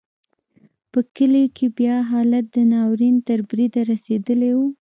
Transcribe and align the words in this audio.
په 0.91 0.99
کلیو 1.15 1.53
کې 1.57 1.67
بیا 1.77 1.95
حالت 2.11 2.45
د 2.55 2.57
ناورین 2.71 3.15
تر 3.27 3.39
بریده 3.49 3.81
رسېدلی 3.91 4.51
و. 4.57 4.59